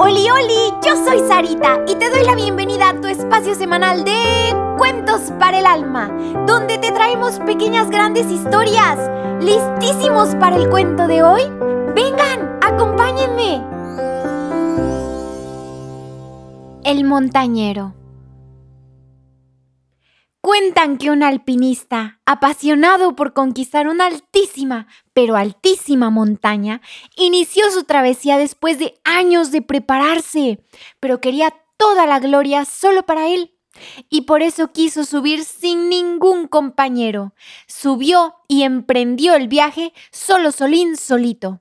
Oli, 0.00 0.28
oli, 0.30 0.74
yo 0.84 0.96
soy 1.04 1.20
Sarita 1.26 1.80
y 1.86 1.94
te 1.94 2.10
doy 2.10 2.24
la 2.24 2.34
bienvenida 2.34 2.90
a 2.90 3.00
tu 3.00 3.06
espacio 3.06 3.54
semanal 3.54 4.04
de 4.04 4.16
Cuentos 4.76 5.32
para 5.38 5.58
el 5.58 5.66
Alma, 5.66 6.10
donde 6.46 6.78
te 6.78 6.92
traemos 6.92 7.38
pequeñas 7.40 7.90
grandes 7.90 8.30
historias. 8.30 8.98
¿Listísimos 9.40 10.34
para 10.36 10.56
el 10.56 10.68
cuento 10.68 11.06
de 11.06 11.22
hoy? 11.22 11.42
Vengan, 11.94 12.58
acompáñenme. 12.62 13.62
El 16.84 17.04
montañero. 17.04 17.94
Cuentan 20.48 20.96
que 20.96 21.10
un 21.10 21.22
alpinista, 21.22 22.22
apasionado 22.24 23.14
por 23.14 23.34
conquistar 23.34 23.86
una 23.86 24.06
altísima, 24.06 24.86
pero 25.12 25.36
altísima 25.36 26.08
montaña, 26.08 26.80
inició 27.16 27.70
su 27.70 27.84
travesía 27.84 28.38
después 28.38 28.78
de 28.78 28.98
años 29.04 29.52
de 29.52 29.60
prepararse, 29.60 30.64
pero 31.00 31.20
quería 31.20 31.52
toda 31.76 32.06
la 32.06 32.18
gloria 32.18 32.64
solo 32.64 33.02
para 33.02 33.28
él. 33.28 33.58
Y 34.08 34.22
por 34.22 34.40
eso 34.40 34.72
quiso 34.72 35.04
subir 35.04 35.44
sin 35.44 35.90
ningún 35.90 36.48
compañero. 36.48 37.34
Subió 37.66 38.36
y 38.48 38.62
emprendió 38.62 39.34
el 39.34 39.48
viaje 39.48 39.92
solo 40.12 40.50
solín 40.50 40.96
solito. 40.96 41.60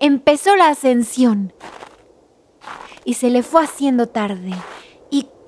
Empezó 0.00 0.54
la 0.54 0.68
ascensión 0.68 1.54
y 3.06 3.14
se 3.14 3.30
le 3.30 3.42
fue 3.42 3.64
haciendo 3.64 4.08
tarde 4.08 4.52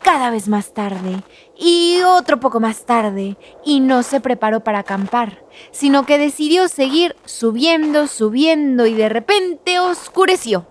cada 0.02 0.30
vez 0.30 0.48
más 0.48 0.72
tarde 0.72 1.22
y 1.56 2.00
otro 2.02 2.40
poco 2.40 2.60
más 2.60 2.84
tarde 2.84 3.36
y 3.64 3.80
no 3.80 4.02
se 4.02 4.20
preparó 4.20 4.60
para 4.60 4.80
acampar, 4.80 5.44
sino 5.70 6.06
que 6.06 6.18
decidió 6.18 6.68
seguir 6.68 7.16
subiendo, 7.24 8.06
subiendo 8.06 8.86
y 8.86 8.94
de 8.94 9.08
repente 9.08 9.78
oscureció. 9.78 10.66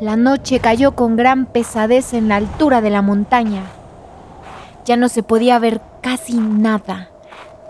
La 0.00 0.16
noche 0.16 0.60
cayó 0.60 0.94
con 0.94 1.16
gran 1.16 1.46
pesadez 1.46 2.14
en 2.14 2.28
la 2.28 2.36
altura 2.36 2.80
de 2.80 2.90
la 2.90 3.02
montaña. 3.02 3.62
Ya 4.84 4.96
no 4.96 5.08
se 5.08 5.22
podía 5.22 5.58
ver 5.58 5.80
casi 6.02 6.34
nada. 6.34 7.10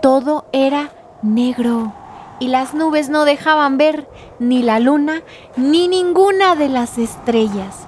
Todo 0.01 0.45
era 0.51 0.91
negro 1.21 1.93
y 2.39 2.47
las 2.47 2.73
nubes 2.73 3.09
no 3.09 3.25
dejaban 3.25 3.77
ver 3.77 4.09
ni 4.39 4.63
la 4.63 4.79
luna 4.79 5.21
ni 5.55 5.87
ninguna 5.87 6.55
de 6.55 6.69
las 6.69 6.97
estrellas 6.97 7.87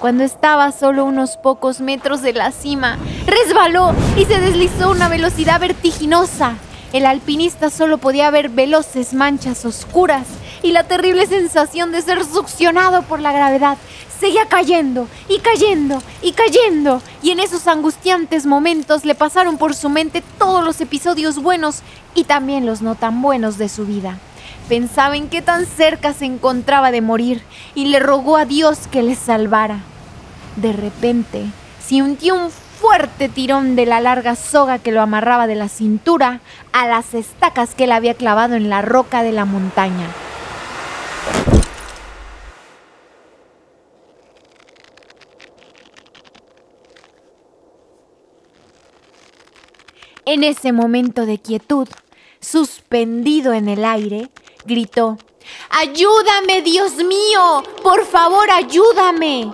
cuando 0.00 0.24
estaba 0.24 0.72
solo 0.72 1.04
unos 1.04 1.36
pocos 1.36 1.80
metros 1.80 2.22
de 2.22 2.32
la 2.32 2.52
cima, 2.52 2.98
resbaló 3.26 3.94
y 4.16 4.24
se 4.24 4.40
deslizó 4.40 4.84
a 4.84 4.90
una 4.90 5.08
velocidad 5.08 5.60
vertiginosa. 5.60 6.54
El 6.92 7.06
alpinista 7.06 7.70
solo 7.70 7.98
podía 7.98 8.30
ver 8.30 8.48
veloces 8.48 9.14
manchas 9.14 9.64
oscuras 9.64 10.26
y 10.62 10.72
la 10.72 10.84
terrible 10.84 11.26
sensación 11.26 11.92
de 11.92 12.02
ser 12.02 12.24
succionado 12.24 13.02
por 13.02 13.20
la 13.20 13.32
gravedad 13.32 13.78
seguía 14.20 14.46
cayendo 14.46 15.08
y 15.28 15.38
cayendo 15.38 16.02
y 16.22 16.32
cayendo. 16.32 17.02
Y 17.22 17.30
en 17.30 17.40
esos 17.40 17.66
angustiantes 17.66 18.46
momentos 18.46 19.04
le 19.04 19.14
pasaron 19.14 19.58
por 19.58 19.74
su 19.74 19.88
mente 19.88 20.22
todos 20.38 20.64
los 20.64 20.80
episodios 20.80 21.42
buenos 21.42 21.80
y 22.14 22.24
también 22.24 22.66
los 22.66 22.82
no 22.82 22.94
tan 22.94 23.20
buenos 23.20 23.58
de 23.58 23.68
su 23.68 23.84
vida. 23.84 24.18
Pensaba 24.68 25.16
en 25.16 25.28
qué 25.28 25.42
tan 25.42 25.64
cerca 25.64 26.12
se 26.12 26.24
encontraba 26.24 26.90
de 26.90 27.00
morir 27.00 27.40
y 27.76 27.86
le 27.86 28.00
rogó 28.00 28.36
a 28.36 28.44
Dios 28.44 28.88
que 28.90 29.04
le 29.04 29.14
salvara. 29.14 29.78
De 30.56 30.72
repente, 30.72 31.44
sintió 31.78 32.34
un 32.34 32.50
fuerte 32.50 33.28
tirón 33.28 33.76
de 33.76 33.86
la 33.86 34.00
larga 34.00 34.34
soga 34.34 34.80
que 34.80 34.90
lo 34.90 35.00
amarraba 35.00 35.46
de 35.46 35.54
la 35.54 35.68
cintura 35.68 36.40
a 36.72 36.88
las 36.88 37.14
estacas 37.14 37.76
que 37.76 37.84
él 37.84 37.92
había 37.92 38.14
clavado 38.14 38.56
en 38.56 38.68
la 38.68 38.82
roca 38.82 39.22
de 39.22 39.30
la 39.30 39.44
montaña. 39.44 40.08
En 50.24 50.42
ese 50.42 50.72
momento 50.72 51.24
de 51.24 51.38
quietud, 51.38 51.86
suspendido 52.40 53.52
en 53.52 53.68
el 53.68 53.84
aire, 53.84 54.28
gritó, 54.66 55.18
¡Ayúdame, 55.70 56.62
Dios 56.62 56.96
mío! 56.96 57.62
¡Por 57.82 58.04
favor, 58.04 58.50
ayúdame! 58.50 59.52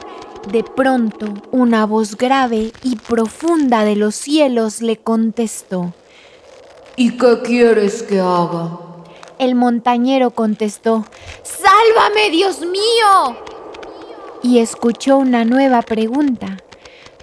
De 0.50 0.64
pronto, 0.64 1.26
una 1.52 1.86
voz 1.86 2.16
grave 2.16 2.72
y 2.82 2.96
profunda 2.96 3.84
de 3.84 3.94
los 3.94 4.14
cielos 4.14 4.82
le 4.82 4.96
contestó, 4.96 5.92
¿Y 6.96 7.16
qué 7.16 7.40
quieres 7.42 8.02
que 8.02 8.20
haga? 8.20 8.78
El 9.38 9.54
montañero 9.54 10.30
contestó, 10.30 11.06
¡Sálvame, 11.42 12.30
Dios 12.30 12.60
mío! 12.60 13.36
Y 14.42 14.58
escuchó 14.58 15.18
una 15.18 15.44
nueva 15.44 15.82
pregunta. 15.82 16.58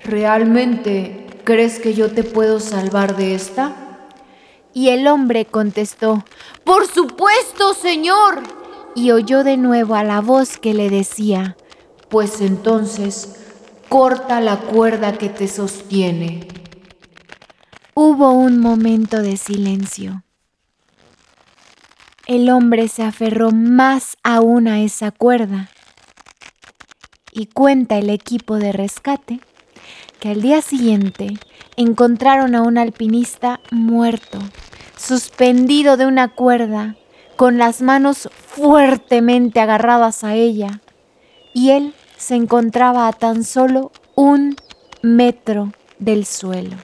¿Realmente 0.03 1.27
crees 1.43 1.79
que 1.79 1.93
yo 1.93 2.11
te 2.11 2.23
puedo 2.23 2.59
salvar 2.59 3.17
de 3.17 3.35
esta? 3.35 3.88
Y 4.73 4.89
el 4.89 5.07
hombre 5.07 5.45
contestó, 5.45 6.23
Por 6.63 6.87
supuesto, 6.87 7.73
Señor. 7.73 8.43
Y 8.95 9.11
oyó 9.11 9.43
de 9.43 9.57
nuevo 9.57 9.95
a 9.95 10.03
la 10.03 10.21
voz 10.21 10.57
que 10.57 10.73
le 10.73 10.89
decía, 10.89 11.57
Pues 12.09 12.41
entonces, 12.41 13.35
corta 13.89 14.39
la 14.41 14.57
cuerda 14.57 15.17
que 15.17 15.29
te 15.29 15.47
sostiene. 15.47 16.47
Hubo 17.93 18.31
un 18.31 18.59
momento 18.59 19.21
de 19.21 19.35
silencio. 19.35 20.23
El 22.27 22.49
hombre 22.49 22.87
se 22.87 23.03
aferró 23.03 23.51
más 23.51 24.15
aún 24.23 24.67
a 24.67 24.81
esa 24.81 25.11
cuerda. 25.11 25.69
Y 27.31 27.47
cuenta 27.47 27.97
el 27.97 28.09
equipo 28.09 28.55
de 28.55 28.71
rescate 28.71 29.39
que 30.19 30.29
al 30.29 30.41
día 30.41 30.61
siguiente 30.61 31.39
encontraron 31.75 32.55
a 32.55 32.61
un 32.61 32.77
alpinista 32.77 33.59
muerto, 33.71 34.39
suspendido 34.97 35.97
de 35.97 36.05
una 36.05 36.29
cuerda, 36.29 36.95
con 37.35 37.57
las 37.57 37.81
manos 37.81 38.29
fuertemente 38.47 39.59
agarradas 39.61 40.23
a 40.23 40.35
ella, 40.35 40.81
y 41.53 41.71
él 41.71 41.93
se 42.17 42.35
encontraba 42.35 43.07
a 43.07 43.13
tan 43.13 43.43
solo 43.43 43.91
un 44.15 44.55
metro 45.01 45.71
del 45.99 46.25
suelo. 46.25 46.75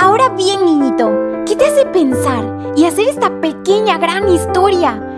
Ahora 0.00 0.28
bien, 0.36 0.64
niñito, 0.64 1.10
¿qué 1.44 1.56
te 1.56 1.66
hace 1.66 1.86
pensar 1.86 2.72
y 2.76 2.84
hacer 2.84 3.08
esta 3.08 3.40
pequeña 3.40 3.98
gran 3.98 4.28
historia? 4.28 5.05